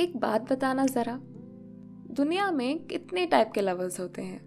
एक 0.00 0.16
बात 0.16 0.52
बताना 0.52 0.86
ज़रा। 0.86 1.20
दुनिया 2.10 2.50
में 2.50 2.84
कितने 2.84 3.26
टाइप 3.26 3.50
के 3.54 3.60
लवर्स 3.60 4.00
होते 4.00 4.22
हैं? 4.22 4.40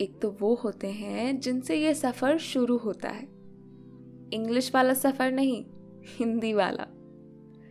एक 0.00 0.18
तो 0.22 0.36
वो 0.40 0.54
होते 0.54 0.86
हैं 0.86 1.40
जिनसे 1.40 1.76
ये 1.76 1.94
सफ़र 1.94 2.38
शुरू 2.38 2.76
होता 2.76 3.08
है। 3.08 3.24
इंग्लिश 4.32 4.74
वाला 4.74 4.94
सफ़र 4.94 5.32
नहीं, 5.32 5.64
हिंदी 6.04 6.52
वाला। 6.52 6.86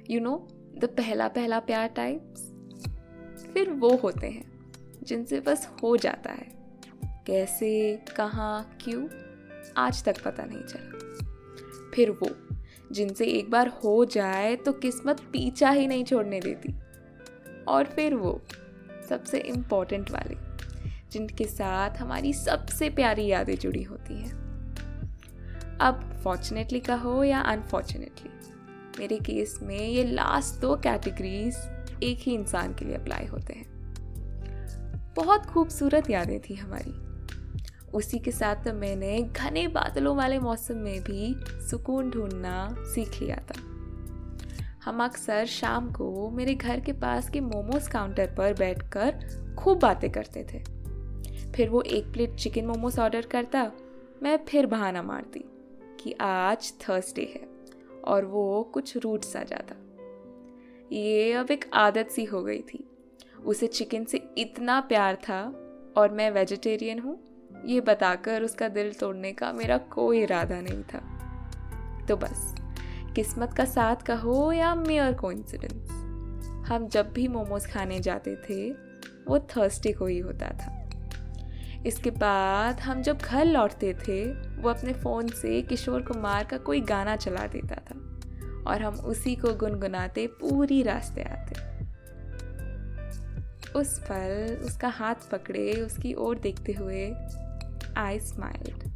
यू 0.10 0.22
नो 0.22 0.48
द 0.78 0.86
पहला 0.86 1.28
पहला 1.28 1.60
प्यार 1.60 1.88
टाइप्स 1.88 2.54
फिर 3.54 3.70
वो 3.70 3.96
होते 3.96 4.28
हैं 4.28 4.52
जिनसे 5.04 5.40
बस 5.40 5.72
हो 5.84 5.98
जाता 5.98 6.32
है। 6.32 6.52
कैसे, 7.28 8.00
कहाँ, 8.18 8.78
क्यों, 8.82 9.08
आज 9.78 10.04
तक 10.04 10.24
पता 10.26 10.44
नहीं 10.46 10.64
चला। 10.64 11.26
फिर 11.96 12.12
वो। 12.12 12.51
जिनसे 12.92 13.26
एक 13.26 13.50
बार 13.52 13.68
हो 13.84 14.06
जाए 14.06 14.56
तो 14.56 14.72
किस्मत 14.72 15.20
पीछा 15.20 15.70
ही 15.70 15.88
नहीं 15.88 16.04
छोड़ने 16.04 16.40
देती। 16.40 16.74
और 17.68 17.86
फिर 17.86 18.16
वो 18.16 18.42
सबसे 19.10 19.40
इम्पोर्टेंट 19.40 20.12
वाले, 20.12 20.36
जिनके 21.12 21.46
साथ 21.46 21.98
हमारी 21.98 22.34
सबसे 22.34 22.90
प्यारी 22.90 23.28
यादें 23.28 23.56
जुड़ी 23.56 23.84
होती 23.84 24.14
हैं। 24.14 24.40
अब 25.82 26.22
फॉर्चुनेटली 26.24 26.80
कहो 26.80 27.24
या 27.24 27.40
अनफॉर्चुनेटली 27.40 28.32
मेरे 29.00 29.18
केस 29.18 29.60
में 29.62 29.80
ये 29.80 30.04
लास्ट 30.04 30.62
दो 30.62 30.76
कैटेगरीज 30.76 31.58
एक 32.04 32.20
ही 32.20 32.34
इंसान 32.34 32.74
के 32.74 32.86
लिए 32.86 32.96
अप्लाई 32.96 33.26
होते 33.26 33.54
हैं। 33.54 33.70
बहुत 35.16 35.46
खूबसूरत 35.46 36.10
यादें 36.10 36.40
थी 36.40 36.56
हमारी। 36.56 37.11
उसी 37.94 38.20
के 38.20 38.32
साथ 38.32 38.68
मैंने 38.68 39.22
घने 39.22 39.68
बादलों 39.68 40.16
वाले 40.16 40.40
मौसम 40.40 40.78
में 40.78 41.02
भी 41.04 41.36
सुकून 41.70 42.10
ढूंढना 42.10 42.76
सीख 42.94 43.22
लिया 43.22 43.36
था। 43.36 43.60
हम 44.84 45.04
अक्सर 45.04 45.46
शाम 45.46 45.92
को 45.92 46.30
मेरे 46.30 46.56
घर 46.56 46.80
के 46.80 46.94
पास 46.94 47.30
के 47.30 47.40
मोमोज 47.40 47.88
काउंटर 47.88 48.34
पर 48.38 48.54
बैठकर 48.54 49.56
खूब 49.60 49.80
बातें 49.80 50.12
करते 50.12 50.44
थे। 50.44 50.64
फिर 51.52 51.70
वो 51.70 51.82
एक 51.82 52.12
प्लेट 52.14 52.36
चिकन 52.36 52.66
मोमोज 52.66 53.00
ऑर्डर 53.00 53.26
करता, 53.26 53.72
मैं 54.24 54.38
फिर 54.48 54.66
बहाना 54.66 55.04
मारती 55.04 55.44
कि 56.04 56.16
आज 56.22 56.74
थर्सडे 56.82 57.22
है 57.22 57.48
और 58.04 58.26
वो 58.26 58.72
कुछ 58.74 58.98
रूट 58.98 59.24
सा 59.24 59.44
जाता। 59.44 59.76
ये 60.92 61.34
अब 61.34 61.52
एक 61.52 61.70
आदत 61.74 62.10
सी 62.10 62.26
हो 62.26 62.44
गई 62.44 62.62
थी। 62.62 62.84
उसे 63.46 63.68
चिकन 63.68 64.04
से 64.04 64.22
इतना 64.38 64.80
प्यार 64.82 65.16
था 65.16 65.42
और 65.98 66.12
मैं 66.12 66.32
वेजिटेरियन 66.32 67.00
हूँ 67.00 67.20
ये 67.66 67.82
बताकर 67.82 68.44
उसका 68.44 68.68
दिल 68.68 68.94
तोड़ने 68.94 69.32
का 69.32 69.54
मेरा 69.54 69.78
कोई 69.78 70.22
इरादा 70.22 70.62
नहीं 70.62 70.84
था। 70.84 71.02
तो 72.08 72.18
बस, 72.18 72.56
किस्मत 73.16 73.54
का 73.54 73.66
साथ 73.66 73.96
कहो 73.96 74.52
या 74.52 74.76
मेयर 74.76 75.14
कोइंसिडेंस 75.14 75.90
हम 76.70 76.88
जब 76.88 77.14
भी 77.14 77.28
मोमोज 77.28 77.68
खाने 77.68 78.00
जाते 78.00 78.36
थे, 78.36 78.72
वो 79.28 79.40
थर्सडे 79.40 79.92
को 79.92 80.06
ही 80.06 80.20
होता 80.20 80.50
था। 80.50 80.78
इसके 81.86 82.12
बाद 82.12 82.80
हम 82.80 83.02
जब 83.02 83.18
घर 83.18 83.46
लौटते 83.46 83.94
थे, 83.94 84.34
वो 84.34 84.70
अपने 84.70 84.94
फ़ोन 84.94 85.28
से 85.28 85.62
किशोर 85.62 86.02
कुमार 86.02 86.44
का 86.44 86.58
कोई 86.58 86.82
गाना 86.82 87.16
चला 87.16 87.48
देता 87.48 87.76
था 87.76 87.96
और 88.72 88.82
हम 88.82 88.94
उसी 88.94 89.36
को 89.36 89.54
गुनगुनाते 89.54 90.28
पूरी 90.28 90.84
रास्ते 90.84 91.22
आते। 91.22 91.72
उस 93.80 94.00
पल 94.00 94.62
उसका 94.66 94.88
हाथ 94.88 95.16
पकड़े, 95.32 95.74
उसकी 95.74 96.14
ओर 96.14 96.40
देखते 96.40 96.74
हुए 96.74 97.12
आई 97.98 98.20
स्माइल्ड 98.20 98.92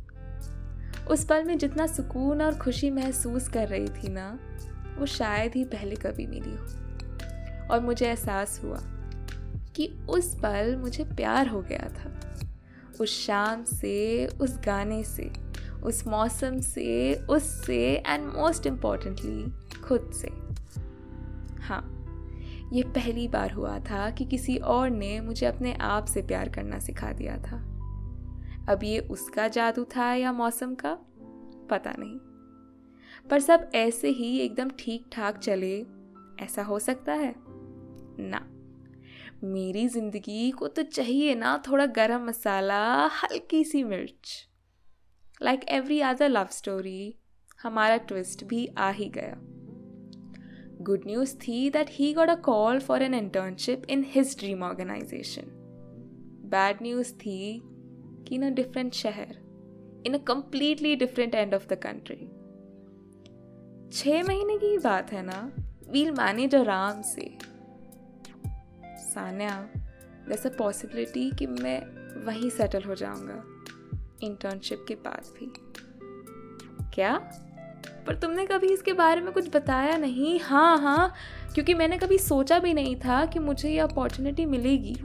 उस 1.08 1.26
पल 1.26 1.44
में 1.44 1.58
जितना 1.58 1.88
सुकून 1.88 2.42
और 2.42 2.58
खुशी 2.58 2.90
महसूस 2.90 3.48
कर 3.48 3.68
रही 3.68 3.88
थी 3.88 4.08
ना, 4.08 4.40
वो 5.00 5.06
शायद 5.06 5.52
ही 5.56 5.64
पहले 5.64 5.96
कभी 5.96 6.28
मिली 6.28 6.50
हो। 6.50 6.66
और 7.72 7.80
मुझे 7.80 8.08
एहसास 8.08 8.62
हुआ 8.64 8.80
कि 9.76 10.06
उस 10.10 10.36
पल 10.36 10.76
मुझे 10.76 11.04
प्यार 11.04 11.48
हो 11.48 11.62
गया 11.62 11.90
था। 11.90 12.40
उस 13.02 13.26
शाम 13.26 13.64
से, 13.64 14.28
उस 14.28 14.58
गाने 14.66 15.04
से, 15.04 15.32
उस 15.84 16.08
मौसम 16.08 16.60
से 16.60 17.16
उससे 17.16 18.04
एंड 18.08 18.26
मोस्ट 18.26 18.68
इम्पॉर्टेंटली 18.68 19.54
खुद 19.80 20.12
से। 20.14 20.28
हाँ 21.62 21.92
ये 22.74 22.84
पहली 22.84 23.28
बार 23.28 23.52
हुआ 23.52 23.80
था 23.80 24.10
कि 24.10 24.26
किसी 24.26 24.58
और 24.58 24.90
ने 24.90 25.20
मुझे 25.20 25.46
अपने 25.46 25.74
आप 25.74 26.06
से 26.06 26.22
प्यार 26.22 26.50
करना 26.50 26.80
सिखा 26.80 27.12
दिया 27.12 27.38
था। 27.38 27.75
अब 28.70 28.84
ये 28.84 29.00
उसका 29.00 29.48
जादू 29.48 29.84
था 29.84 30.14
या 30.14 30.32
मौसम 30.32 30.76
का? 30.76 30.98
पता 31.70 31.94
नहीं। 32.00 32.20
पर 33.30 33.40
सब 33.40 33.72
ऐसे 33.76 34.10
ही 34.10 34.40
एकदम 34.40 34.70
ठीक 34.70 35.06
ठाक 35.12 35.38
चले। 35.38 35.86
ऐसा 36.40 36.64
हो 36.64 36.80
सकता 36.80 37.14
है? 37.14 37.36
ना। 38.20 38.52
मेरी 39.44 39.88
ज़िंदगी 39.88 40.52
को 40.52 40.68
तो 40.68 40.84
चाहिए 40.84 41.36
ना 41.36 41.64
थोड़ा 41.68 41.86
गरम 41.86 42.26
मसाला, 42.26 43.06
हल्की 43.06 43.64
सी 43.64 43.84
मिर्च। 43.84 44.48
Like 45.42 45.64
every 45.70 46.00
other 46.02 46.30
love 46.30 46.48
story 46.52 47.16
हमारा 47.64 47.98
ट्विस्ट 47.98 48.44
भी 48.44 48.68
आ 48.78 48.90
ही 48.90 49.10
गया। 49.10 49.36
गुड 50.84 51.02
न्यूज़ 51.08 51.38
थी 51.38 51.70
that 51.70 51.88
he 51.90 52.14
got 52.14 52.30
a 52.30 52.36
call 52.36 52.80
for 52.80 53.02
an 53.02 53.14
internship 53.14 53.86
in 53.90 54.06
his 54.08 54.36
dream 54.40 54.64
organisation 54.64 55.44
bad 56.52 56.78
news 56.82 57.14
थी 57.14 57.62
कि 58.28 58.36
इन 58.36 58.46
अ 58.46 58.50
डिफरेंट 58.50 58.94
शहर 58.94 59.36
in 60.08 60.14
a 60.14 60.18
completely 60.18 60.96
different 60.96 61.36
end 61.36 61.54
of 61.54 61.68
the 61.68 61.74
country 61.74 62.28
छः 63.94 64.24
महीने 64.24 64.58
की 64.58 64.78
बात 64.78 65.12
है 65.12 65.22
ना 65.22 65.52
वील 65.90 66.12
मैनेज 66.12 66.56
आराम 66.56 67.02
से 67.02 67.38
सान्या 68.98 69.58
अ 70.46 70.50
पॉसिबिलिटी 70.58 71.30
कि 71.32 71.48
मैं 71.48 71.80
वहीं 72.26 72.50
सेटल 72.50 72.84
हो 72.84 72.96
जाऊँगा 72.96 73.44
इंटर्नशिप 74.24 74.86
के 74.88 74.96
बाद 74.96 75.34
भी 75.40 75.52
क्या 76.94 77.18
पर 78.08 78.16
तुमने 78.16 78.46
कभी 78.46 78.68
इसके 78.68 78.94
बारे 78.94 79.22
में 79.22 79.34
कुछ 79.34 79.50
बताया 79.56 79.98
नहीं 79.98 80.40
हाँ 80.40 80.78
हाँ 80.78 81.14
क्योंकि 81.54 81.74
मैंने 81.74 81.98
कभी 81.98 82.18
सोचा 82.18 82.60
भी 82.60 82.74
नहीं 82.74 82.96
था 82.96 83.26
कि 83.26 83.40
मुझे 83.40 83.70
ये 83.70 83.80
अपॉर्चुनिटी 83.80 84.46
मिलेगी 84.46 84.96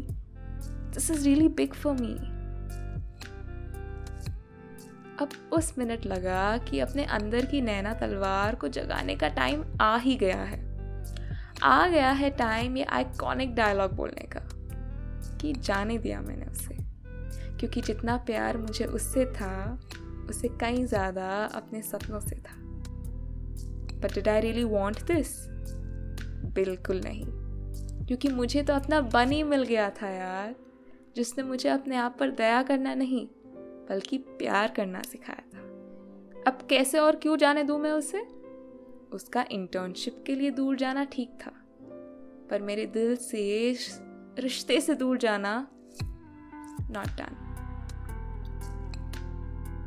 this 0.94 1.10
is 1.10 1.24
really 1.24 1.48
big 1.48 1.74
for 1.74 1.94
me 1.94 2.39
अब 5.20 5.28
उस 5.52 5.78
मिनट 5.78 6.06
लगा 6.06 6.58
कि 6.58 6.80
अपने 6.80 7.04
अंदर 7.04 7.44
की 7.44 7.60
नैना 7.60 7.94
तलवार 7.94 8.54
को 8.54 8.68
जगाने 8.68 9.16
का 9.16 9.28
टाइम 9.28 9.64
आ 9.80 9.96
ही 9.96 10.16
गया 10.16 10.42
है। 10.42 10.58
आ 11.62 11.86
गया 11.86 12.10
है 12.10 12.30
टाइम 12.30 12.76
ये 12.76 12.84
आइकॉनिक 12.84 13.54
डायलॉग 13.54 13.92
बोलने 13.92 14.26
का, 14.26 14.40
कि 15.38 15.52
जाने 15.52 15.98
दिया 15.98 16.20
मैंने 16.20 16.46
उसे। 16.46 16.74
क्योंकि 17.58 17.80
जितना 17.80 18.16
प्यार 18.16 18.56
मुझे 18.56 18.84
उससे 18.84 19.26
था, 19.26 19.80
उसे 20.30 20.48
कहीं 20.48 20.86
ज़्यादा 20.86 21.44
अपने 21.44 21.82
सपनों 21.82 22.20
से 22.20 22.36
था। 22.36 22.54
But 24.00 24.14
did 24.14 24.28
I 24.28 24.40
really 24.40 24.64
want 24.64 25.02
this 25.02 25.46
बिल्कुल 26.54 27.00
नहीं। 27.04 27.24
क्योंकि 28.06 28.28
मुझे 28.28 28.62
तो 28.62 28.74
अपना 28.74 29.00
बन 29.00 29.30
ही 29.30 29.42
मिल 29.42 29.62
गया 29.62 29.90
था 29.90 30.08
यार, 30.08 30.54
जिसने 31.16 31.44
मुझे 31.44 31.68
अपने 31.68 31.96
आप 31.96 32.16
पर 32.20 32.30
दया 32.30 32.62
करना 32.62 32.94
नहीं। 32.94 33.26
बल्कि 33.90 34.18
प्यार 34.18 34.72
करना 34.76 35.02
सिखाया 35.02 35.42
था। 35.54 35.60
अब 36.46 36.66
कैसे 36.70 36.98
और 36.98 37.16
क्यों 37.16 37.36
जाने 37.36 37.62
दूँ 37.64 37.78
मैं 37.78 37.92
उसे? 37.92 38.20
उसका 39.12 39.44
इंटर्नशिप 39.50 40.22
के 40.26 40.34
लिए 40.34 40.50
दूर 40.50 40.76
जाना 40.76 41.04
ठीक 41.04 41.30
था, 41.40 41.52
पर 42.50 42.62
मेरे 42.62 42.86
दिल 42.86 43.16
से 43.16 43.76
रिश्ते 44.38 44.80
से 44.80 44.94
दूर 44.94 45.18
जाना 45.18 45.54
not 46.90 47.16
done 47.18 47.36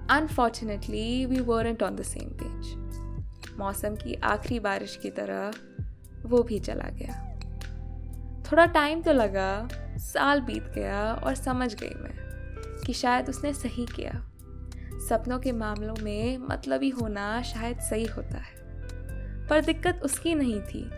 unfortunately 0.09 1.25
we 1.25 1.39
weren't 1.39 1.83
on 1.83 1.95
the 1.95 2.01
same 2.01 2.29
page 2.41 3.55
मौसम 3.59 3.95
की 3.95 4.13
आखिरी 4.23 4.59
बारिश 4.59 4.95
की 5.01 5.09
तरह 5.09 5.51
वो 6.25 6.43
भी 6.43 6.59
चला 6.59 6.89
गया। 6.89 7.29
थोड़ा 8.51 8.65
टाइम 8.65 9.01
तो 9.01 9.13
लगा, 9.13 9.67
साल 9.97 10.41
बीत 10.41 10.63
गया 10.75 11.13
और 11.13 11.35
समझ 11.35 11.73
गई 11.75 11.94
मैं। 11.95 12.22
कि 12.85 12.94
शायद 12.94 13.30
उसने 13.30 13.53
सही 13.53 13.85
किया। 13.85 14.12
सपनों 15.09 15.39
के 15.39 15.51
मामलों 15.51 15.95
में 16.03 16.38
मतलब 16.38 16.83
ही 16.83 16.89
होना 16.89 17.41
शायद 17.41 17.80
सही 17.80 18.06
होता 18.06 18.38
है। 18.38 18.62
पर 19.47 19.62
दिक्कत 19.62 20.01
उसकी 20.03 20.35
नहीं 20.35 20.62
थी। 20.62 20.91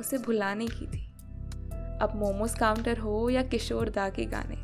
उसे 0.00 0.18
भुलाने 0.18 0.66
की 0.66 0.86
थी। 0.86 1.04
अब 2.02 2.12
मोमोज 2.16 2.54
काउंटर 2.54 2.98
हो 2.98 3.30
या 3.30 3.42
किशोर 3.42 3.88
दा 3.88 4.08
के 4.10 4.24
गाने। 4.24 4.56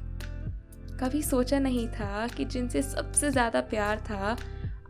कभी 0.99 1.22
सोचा 1.22 1.58
नहीं 1.58 1.88
था 1.88 2.26
कि 2.26 2.44
जिनसे 2.44 2.82
सबसे 2.82 3.31
ज़्यादा 3.31 3.61
प्यार 3.61 3.99
था, 4.00 4.37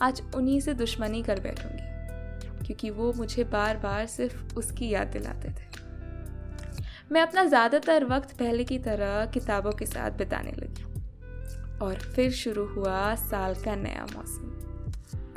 आज 0.03 0.23
उन्हीं 0.35 0.61
से 0.61 0.75
दुश्मनी 0.75 1.23
कर 1.23 1.41
बैठूँगी। 1.41 2.65
क्योंकि 2.67 2.91
वो 2.91 3.13
मुझे 3.13 3.45
बार 3.45 3.77
बार 3.77 4.07
सिर्फ़ 4.07 4.55
उसकी 4.57 4.89
याद 4.89 5.07
दिलाते 5.07 5.49
थे। 5.49 5.83
मैं 7.13 7.23
अपना 7.23 7.45
ज़्यादातर 7.45 8.05
वक्त 8.05 8.39
पहले 8.39 8.65
की 8.65 8.79
तरह 8.79 9.27
किताबों 9.27 9.73
के 9.73 9.87
साथ 9.87 10.11
बिताने 10.11 10.51
लगी। 10.51 10.94
और 11.83 11.99
फिर 12.15 12.31
शुरू 12.33 12.65
हुआ 12.67 13.15
साल 13.15 13.55
का 13.55 13.75
नया 13.77 14.07
मौसम। 14.07 14.51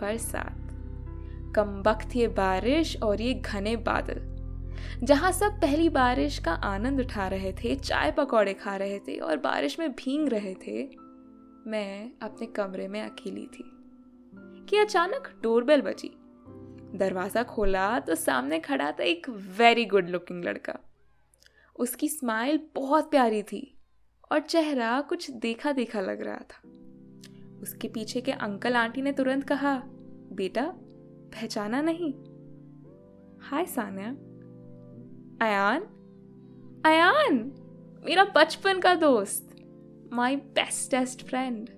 बरसात 0.01 0.63
कम 1.55 1.81
वक्त 1.87 2.15
ये 2.15 2.27
बारिश 2.27 2.95
और 3.03 3.21
ये 3.21 3.33
घने 3.33 3.75
बादल, 3.75 4.21
जहाँ 5.03 5.31
सब 5.31 5.59
पहली 5.61 5.89
बारिश 5.89 6.37
का 6.39 6.51
आनंद 6.51 6.99
उठा 6.99 7.27
रहे 7.27 7.51
थे, 7.53 7.75
चाय 7.75 8.11
पकौड़े 8.11 8.53
खा 8.53 8.75
रहे 8.75 8.99
थे 8.99 9.17
और 9.17 9.37
बारिश 9.37 9.79
में 9.79 9.91
भींग 9.91 10.27
रहे 10.29 10.53
थे, 10.67 10.83
मैं 11.67 12.11
अपने 12.21 12.47
कमरे 12.47 12.87
में 12.87 13.01
अकेली 13.01 13.45
थी 13.47 13.63
कि 14.69 14.77
अचानक 14.77 15.27
डोरबेल 15.43 15.81
बजी। 15.81 16.11
दरवाज़ा 16.95 17.43
खोला 17.43 17.99
तो 17.99 18.15
सामने 18.15 18.59
खड़ा 18.59 18.91
था 18.91 19.03
एक 19.03 19.29
वेरी 19.57 19.85
गुड 19.85 20.09
लुकिंग 20.09 20.43
लड़का। 20.43 20.77
उसकी 21.75 22.09
स्माइल 22.09 22.59
बहुत 22.75 23.09
प्यारी 23.11 23.41
थी। 23.43 23.76
और 24.31 24.39
चेहरा 24.39 25.01
कुछ 25.01 25.31
देखा 25.31 25.71
देखा 25.71 26.01
लग 26.01 26.21
रहा 26.21 26.37
था। 26.37 26.69
उसके 27.61 27.87
पीछे 27.87 28.21
के 28.21 28.31
अंकल 28.31 28.73
आंटी 28.73 29.01
ने 29.01 29.11
तुरंत 29.11 29.43
कहा, 29.43 29.83
बेटा, 30.31 30.73
पहचाना 31.33 31.81
नहीं? 31.81 32.13
हाय 33.41 33.65
सान्या। 33.65 34.09
अयान? 35.47 35.81
अयान, 36.85 37.35
मेरा 38.05 38.23
बचपन 38.23 38.79
का 38.79 38.95
दोस्त। 38.95 39.43
माय 40.13 40.35
बेस्टेस्ट 40.35 41.25
फ्रेंड 41.25 41.69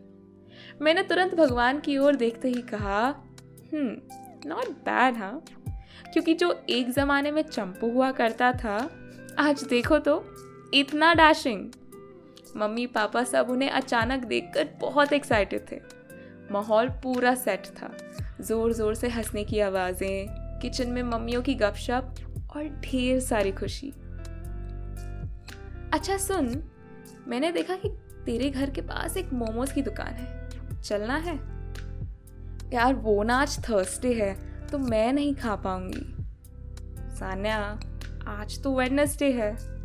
मैंने 0.81 1.03
तुरंत 1.03 1.35
भगवान 1.35 1.79
की 1.79 1.97
ओर 1.97 2.15
देखते 2.15 2.47
ही 2.47 2.61
कहा 2.61 3.07
हम्म 3.73 3.97
नॉट 4.49 4.69
बैड 4.69 5.15
हाँ। 5.15 5.43
क्योंकि 6.13 6.33
जो 6.33 6.65
एक 6.69 6.89
ज़माने 6.89 7.31
में 7.31 7.41
चंपू 7.41 7.91
हुआ 7.91 8.11
करता 8.11 8.51
था, 8.53 8.89
आज 9.39 9.63
देखो 9.63 9.99
तो 9.99 10.25
इतना 10.73 11.13
डैशिंग 11.13 11.71
मम्मी 12.57 12.85
पापा 12.87 13.23
सब 13.23 13.47
उन्हें 13.49 13.69
अचानक 13.69 14.25
देखकर 14.25 14.67
बहुत 14.81 15.13
एक्साइटेड 15.13 15.71
थे। 15.71 15.79
माहौल 16.51 16.89
पूरा 17.03 17.35
सेट 17.35 17.67
था। 17.67 17.91
ज़ोर 18.41 18.73
ज़ोर 18.73 18.95
से 18.95 19.07
हंसने 19.07 19.43
की 19.43 19.59
आवाज़ें 19.59 20.59
किचन 20.61 20.89
में 20.89 21.03
मम्मियों 21.03 21.41
की 21.41 21.55
गपशप 21.55 22.15
और 22.55 22.67
ढेर 22.83 23.19
सारी 23.19 23.51
खुशी। 23.51 23.93
अच्छा 25.93 26.17
सुन, 26.17 26.63
मैंने 27.27 27.51
देखा 27.51 27.75
कि 27.75 27.89
तेरे 28.25 28.49
घर 28.49 28.69
के 28.69 28.81
पास 28.81 29.17
एक 29.17 29.33
मोमोज 29.33 29.71
की 29.71 29.81
दुकान 29.81 30.13
है। 30.13 30.81
चलना 30.81 31.15
है? 31.15 31.35
यार, 32.73 32.93
वो 32.93 33.23
ना 33.23 33.37
आज 33.37 33.57
थर्सडे 33.59 34.13
है 34.13 34.33
तो 34.67 34.77
मैं 34.77 35.11
नहीं 35.13 35.35
खा 35.35 35.55
पाऊँगी। 35.55 36.05
सान्या, 37.15 37.79
आज 38.27 38.61
तो 38.63 38.75
वेडनेसडे 38.75 39.31
है। 39.31 39.78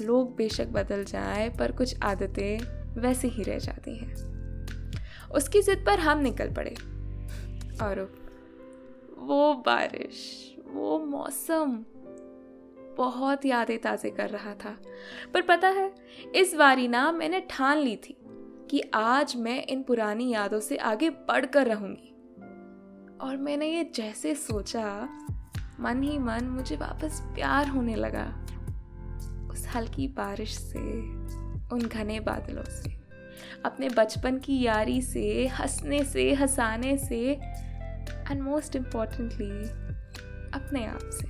लोग 0.00 0.36
बेशक 0.36 0.66
बदल 0.66 1.04
जाए, 1.04 1.48
पर 1.48 1.72
कुछ 1.72 2.02
आदतें 2.02 2.82
वैसे 3.00 3.28
ही 3.28 3.42
रह 3.42 3.58
जाती 3.58 3.96
हैं। 3.98 4.14
उसकी 5.30 5.62
जिद 5.62 5.84
पर 5.86 5.98
हम 5.98 6.18
निकल 6.18 6.52
पड़े। 6.52 6.74
और 7.82 8.22
वो 9.18 9.54
बारिश, 9.54 10.54
वो 10.72 10.98
मौसम 10.98 11.84
बहुत 12.96 13.44
यादें 13.44 13.78
ताज़े 13.78 14.10
कर 14.10 14.30
रहा 14.30 14.54
था। 14.54 14.78
पर 15.34 15.42
पता 15.42 15.68
है, 15.68 15.94
इस 16.34 16.54
बारी 16.54 16.88
ना 16.88 17.12
मैंने 17.12 17.40
ठान 17.50 17.78
ली 17.78 17.96
थी 17.96 18.16
कि 18.70 18.82
आज 18.94 19.36
मैं 19.36 19.66
इन 19.66 19.82
पुरानी 19.82 20.32
यादों 20.32 20.60
से 20.60 20.76
आगे 20.76 21.10
बढ़कर 21.10 21.66
रहूँगी। 21.66 22.08
और 23.20 23.36
मैंने 23.36 23.66
ये 23.66 23.92
जैसे 23.94 24.34
सोचा, 24.34 25.08
मन 25.80 26.02
ही 26.02 26.18
मन 26.18 26.44
मुझे 26.44 26.76
वापस 26.76 27.20
प्यार 27.34 27.68
होने 27.68 27.94
लगा। 27.94 28.46
हल्की 29.74 30.08
बारिश 30.08 30.58
से, 30.58 31.00
उन 31.72 31.88
घने 31.94 32.20
बादलों 32.20 32.64
से, 32.64 32.90
अपने 33.64 33.88
बचपन 33.88 34.38
की 34.38 34.60
यारी 34.62 35.02
से, 35.02 35.46
हंसने 35.46 36.04
से, 36.04 36.34
हंसाने 36.34 36.98
से 36.98 37.18
एंड 38.30 38.42
मोस्ट 38.42 38.76
इम्पॉर्टेंटली 38.76 39.68
अपने 40.50 40.86
आप 40.86 41.10
से। 41.12 41.26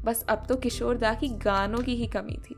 बस 0.00 0.24
अब 0.28 0.46
तो 0.48 0.56
किशोर 0.56 0.96
दा 0.96 1.14
की 1.14 1.28
गानों 1.28 1.78
की 1.78 1.96
ही 1.96 2.06
कमी 2.06 2.38
थी। 2.50 2.54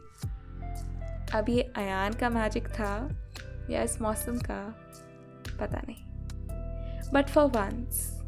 अब 1.34 1.46
ये 1.48 1.62
अयान 1.76 2.12
का 2.12 2.30
मैजिक 2.30 2.68
था, 2.68 3.08
या 3.70 3.82
इस 3.82 4.00
मौसम 4.02 4.38
का, 4.38 4.74
पता 5.60 5.80
नहीं। 5.88 6.04
बट 7.12 7.28
फॉर 7.28 7.46
वंस 7.46 8.22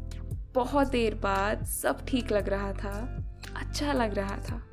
बहुत 0.55 0.87
देर 0.87 1.15
बाद 1.15 1.65
सब 1.65 2.05
ठीक 2.05 2.31
लग 2.31 2.49
रहा 2.49 2.73
था 2.73 3.23
अच्छा 3.55 3.93
लग 3.93 4.13
रहा 4.13 4.37
था। 4.37 4.63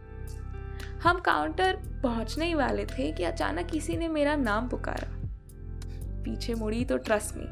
हम 1.03 1.19
काउंटर 1.19 1.77
पहुँचने 2.03 2.47
ही 2.47 2.55
वाले 2.55 2.85
थे 2.87 3.11
कि 3.13 3.25
अचानक 3.25 3.67
किसी 3.67 3.97
ने 3.97 4.09
मेरा 4.09 4.37
नाम 4.37 4.69
पुकारा। 4.69 5.09
पीछे 6.25 6.55
मुड़ी 6.55 6.85
तो 6.85 6.97
trust 6.99 7.37
me 7.37 7.47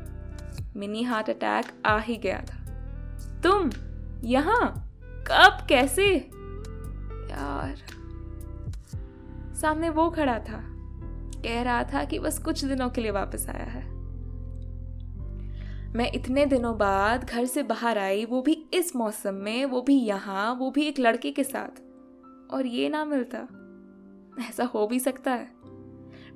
mini 0.81 1.03
heart 1.03 1.31
attack 1.31 1.67
आ 1.87 1.99
ही 1.99 2.17
गया 2.17 2.41
था। 2.41 2.57
तुम 3.43 3.71
यहाँ 4.25 4.61
कब, 5.29 5.67
कैसे? 5.69 6.07
यार, 7.31 7.77
सामने 9.61 9.89
वो 9.91 10.09
खड़ा 10.11 10.39
था, 10.39 10.61
कह 11.43 11.63
रहा 11.63 11.83
था 11.85 12.05
कि 12.05 12.19
बस 12.19 12.39
कुछ 12.39 12.65
दिनों 12.65 12.91
के 12.91 13.01
लिए 13.01 13.11
वापस 13.11 13.47
आया 13.49 13.65
है। 13.65 13.85
मैं 15.95 16.11
इतने 16.13 16.47
दिनों 16.47 16.77
बाद 16.79 17.25
घर 17.25 17.45
से 17.45 17.63
बाहर 17.63 17.99
आई, 17.99 18.25
वो 18.25 18.43
भी 18.43 18.53
इस 18.75 18.97
मौसम 18.97 19.35
में, 19.35 19.65
वो 19.65 19.83
भी 19.83 19.97
यहाँ, 19.97 20.55
वो 20.55 20.71
भी 20.71 20.87
एक 20.87 20.99
लड़के 20.99 21.31
के 21.31 21.45
साथ। 21.45 21.83
और 22.51 22.67
ये 22.67 22.89
ना 22.89 23.05
मिलता। 23.05 23.39
ऐसा 24.49 24.65
हो 24.65 24.87
भी 24.87 24.99
सकता 25.01 25.33
है। 25.33 25.55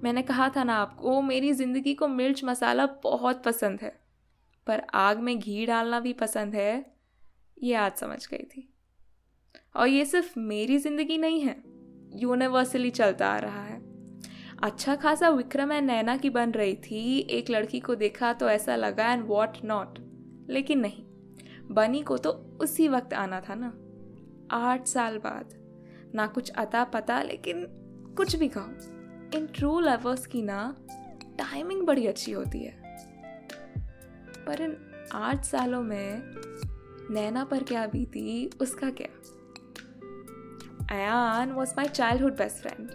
मैंने 0.03 0.23
कहा 0.23 0.49
था 0.49 0.65
ना 0.65 0.75
आपको 0.75 1.21
मेरी 1.23 1.53
ज़िंदगी 1.53 1.95
को 1.95 2.09
मिर्च 2.09 2.45
मसाला 2.45 2.87
बहुत 3.03 3.43
पसंद 3.45 3.81
है, 3.81 3.93
पर 4.67 4.83
आग 4.95 5.19
में 5.19 5.39
घी 5.39 5.67
डालना 5.67 6.01
भी 6.01 6.13
पसंद 6.13 6.55
है। 6.55 6.95
ये 7.57 7.75
आज 7.75 7.93
समझ 7.93 8.27
गई 8.29 8.45
थी। 8.47 8.67
और 9.77 9.89
ये 9.89 10.05
सिर्फ़ 10.05 10.39
मेरी 10.39 10.79
ज़िंदगी 10.79 11.19
नहीं 11.19 11.41
है 11.41 11.57
यूनिवर्सली 12.15 12.91
चलता 12.91 13.29
आ 13.29 13.39
रहा 13.39 13.63
है। 13.63 13.79
अच्छा 14.63 14.95
खासा 14.97 15.29
विक्रम 15.29 15.73
एंड 15.73 15.87
नैना 15.87 16.17
की 16.17 16.31
बन 16.31 16.51
रही 16.51 16.75
थी, 16.75 17.19
एक 17.19 17.51
लड़की 17.51 17.81
को 17.81 17.95
देखा 17.95 18.33
तो 18.33 18.49
ऐसा 18.51 18.77
लगा, 18.77 19.13
एंड 19.13 19.25
वॉट 19.27 19.65
नॉट? 19.65 19.99
लेकिन 20.51 20.81
नहीं, 20.81 21.05
बनी 21.71 22.03
को 22.03 22.17
तो 22.17 22.31
उसी 22.61 22.89
वक्त 22.89 23.15
आना 23.15 23.41
था 23.41 23.55
ना, 23.55 23.73
आठ 24.53 24.87
साल 24.87 25.19
बाद। 25.19 25.55
ना 26.15 26.27
कुछ 26.27 26.51
अता 26.51 26.85
पता 26.85 27.23
लेकिन 27.23 27.67
कुछ 28.17 28.37
भी 28.37 28.49
कहो। 28.49 28.73
इन 29.39 29.47
ट्रू 29.47 29.81
लवर्स 29.81 30.27
की 30.27 30.43
ना 30.43 30.77
टाइमिंग 31.39 31.87
बड़ी 31.87 32.07
अच्छी 32.07 32.33
होती 32.33 32.65
है। 32.65 32.83
पर 34.47 34.61
इन 34.61 34.77
आठ 35.13 35.45
सालों 35.45 35.83
में 35.83 36.23
नैना 37.11 37.45
पर 37.45 37.63
क्या 37.63 37.87
बीती, 37.87 38.51
उसका 38.61 38.91
क्या? 38.91 39.09
Ayaan 40.97 41.53
was 41.53 41.71
my 41.77 41.87
childhood 41.87 42.37
best 42.37 42.57
friend 42.57 42.91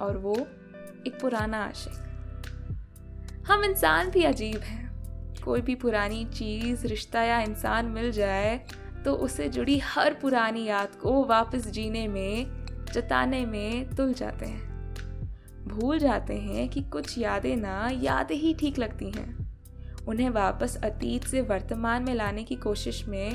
और 0.00 0.16
वो 0.16 0.36
एक 1.06 1.18
पुराना 1.20 1.64
आशिक। 1.64 1.92
हम 3.46 3.64
इंसान 3.64 4.10
भी 4.10 4.22
अजीब 4.22 4.56
हैं। 4.56 4.82
कोई 5.44 5.60
भी 5.60 5.74
पुरानी 5.74 6.24
चीज़, 6.24 6.86
रिश्ता 6.86 7.22
या 7.22 7.40
इंसान 7.40 7.86
मिल 7.86 8.12
जाए 8.12 8.66
तो 9.04 9.12
उससे 9.14 9.48
जुड़ी 9.48 9.78
हर 9.78 10.14
पुरानी 10.14 10.64
याद 10.64 10.94
को 10.94 11.24
वापस 11.24 11.66
जीने 11.68 12.06
में, 12.08 12.46
जताने 12.92 13.44
में 13.46 13.94
तुल 13.96 14.12
जाते 14.12 14.46
हैं। 14.46 14.70
भूल 15.68 15.98
जाते 15.98 16.34
हैं 16.34 16.68
कि 16.68 16.80
कुछ 16.82 17.18
यादें 17.18 17.56
ना 17.56 17.88
यादें 17.92 18.36
ही 18.36 18.54
ठीक 18.54 18.78
लगती 18.78 19.10
हैं। 19.10 19.30
उन्हें 20.08 20.30
वापस 20.30 20.76
अतीत 20.84 21.24
से 21.24 21.40
वर्तमान 21.40 22.02
में 22.02 22.14
लाने 22.14 22.44
की 22.44 22.54
कोशिश 22.56 23.04
में 23.08 23.30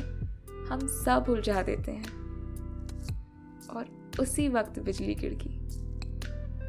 हम 0.69 0.88
सब 0.88 1.25
उलझा 1.29 1.62
देते 1.62 1.91
हैं। 1.91 2.15
और 3.67 3.86
उसी 4.19 4.47
वक्त 4.50 4.79
बिजली 4.79 5.15
गिड़की 5.15 5.53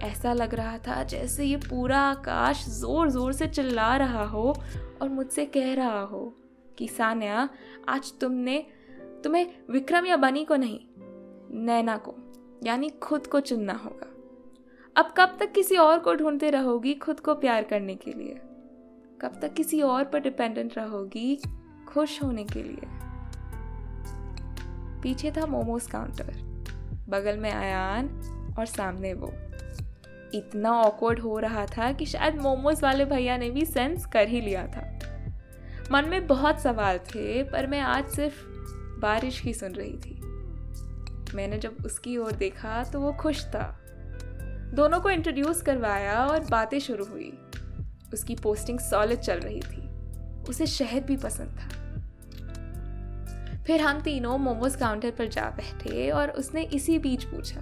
ऐसा 0.03 0.33
लग 0.33 0.55
रहा 0.55 0.79
था 0.79 1.03
जैसे 1.03 1.45
ये 1.45 1.57
पूरा 1.57 2.01
आकाश 2.01 2.65
ज़ोर 2.69 3.11
ज़ोर 3.11 3.33
से 3.33 3.47
चिल्ला 3.47 3.97
रहा 3.97 4.25
हो 4.25 4.57
और 5.03 5.09
मुझसे 5.09 5.45
कह 5.47 5.73
रहा 5.75 6.01
हो 6.01 6.35
कि 6.79 6.89
सान्या, 6.89 7.49
आज 7.89 8.13
तुमने 8.21 8.65
तुम्हें 9.25 9.47
विक्रम 9.71 10.07
या 10.07 10.17
बनी 10.17 10.45
को 10.45 10.57
नहीं, 10.57 10.81
नैना 11.65 11.97
को, 11.97 12.15
यानी 12.65 12.89
खुद 12.89 13.27
को 13.27 13.41
चुनना 13.41 13.73
होगा। 13.73 14.15
अब 14.97 15.15
कब 15.17 15.37
तक 15.41 15.53
किसी 15.53 15.77
और 15.77 15.99
को 15.99 16.15
ढूंढते 16.15 16.51
रहोगी 16.51 16.95
खुद 16.95 17.21
को 17.21 17.35
प्यार 17.35 17.65
करने 17.65 17.95
के 17.95 18.13
लिए? 18.13 18.41
कब 19.21 19.39
तक 19.43 19.53
किसी 19.53 19.83
और 19.83 20.05
पर 20.05 20.19
डिपेंडेंट 20.19 20.79
रहोगी 20.79 21.43
खुश 21.89 22.23
होने 22.23 22.45
के 22.45 22.63
लिए? 22.63 22.81
पीछे 25.03 25.31
था 25.31 25.47
मोमोज 25.47 25.87
काउंटर 25.87 26.33
बगल 27.09 27.39
में 27.39 27.53
आयान 27.53 28.09
और 28.59 28.67
सामने 28.67 29.15
वो। 29.15 29.33
इतना 30.35 30.73
ऑकवर्ड 30.73 31.19
हो 31.19 31.39
रहा 31.39 31.67
था 31.67 31.93
कि 31.93 32.07
शायद 32.07 32.41
मोमोज 32.41 32.83
वाले 32.83 33.05
भैया 33.05 33.37
ने 33.37 33.51
भी 33.51 33.67
सेंस 33.67 34.07
कर 34.07 34.29
ही 34.29 34.41
लिया 34.41 34.67
था। 34.67 34.99
मन 35.93 36.09
में 36.09 36.27
बहुत 36.27 36.61
सवाल 36.61 36.99
थे, 36.99 37.43
पर 37.43 37.67
मैं 37.67 37.81
आज 37.81 38.09
सिर्फ़ 38.09 38.48
बारिश 38.99 39.43
ही 39.43 39.55
सुन 39.55 39.73
रही 39.73 39.97
थी। 39.97 40.21
मैंने 41.35 41.59
जब 41.59 41.77
उसकी 41.85 42.17
ओर 42.17 42.33
देखा 42.33 42.83
तो 42.85 43.01
वो 43.01 43.13
खुश 43.13 43.45
था। 43.45 43.67
दोनों 44.75 45.01
को 45.01 45.11
इंट्रोड्यूस 45.11 45.63
करवाया 45.63 46.25
और 46.27 46.45
बातें 46.45 46.79
शुरू 46.79 47.05
हुई। 47.05 47.33
उसकी 48.13 48.35
पोस्टिंग 48.35 48.79
सॉलिड 48.81 49.19
चल 49.19 49.41
रही 49.41 49.61
थी। 49.61 49.87
उसे 50.49 50.67
शहद 50.67 51.05
भी 51.05 51.17
पसंद 51.17 51.59
था। 51.59 51.69
फिर 53.65 53.81
हम 53.81 54.01
तीनों 54.01 54.37
मोमोज 54.39 54.77
काउंटर 54.77 55.11
पर 55.11 55.29
जा 55.29 55.49
बैठे 55.51 56.11
और 56.11 56.31
उसने 56.31 56.63
इसी 56.63 56.99
बीच 56.99 57.25
पूछा 57.25 57.61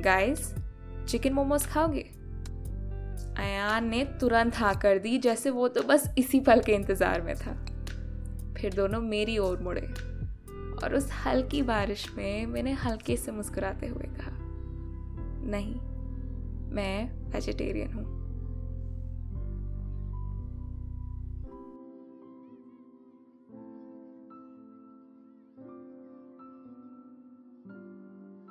गाइस 0.00 0.54
चिकन 1.08 1.32
मोमोज 1.32 1.66
खाओगे? 1.66 2.10
अयान 3.38 3.88
ने 3.88 4.04
तुरंत 4.20 4.56
हाँ 4.56 4.74
कर 4.74 4.98
दी, 4.98 5.18
जैसे 5.18 5.50
वो 5.50 5.68
तो 5.68 5.82
बस 5.82 6.08
इसी 6.18 6.40
पल 6.40 6.60
के 6.60 6.72
इंतज़ार 6.72 7.22
में 7.22 7.34
था। 7.34 7.52
फिर 8.58 8.74
दोनों 8.74 9.00
मेरी 9.00 9.38
ओर 9.38 9.58
मुड़े। 9.58 9.88
और 10.84 10.94
उस 10.94 11.10
हल्की 11.26 11.62
बारिश 11.62 12.14
में 12.16 12.46
मैंने 12.46 12.72
हल्के 12.72 13.16
से 13.16 13.32
मुस्कुराते 13.32 13.86
हुए 13.86 14.04
कहा, 14.04 14.30
नहीं, 15.50 15.74
मैं 16.74 17.12
वेजिटेरियन 17.30 17.92
हूँ। 17.92 18.13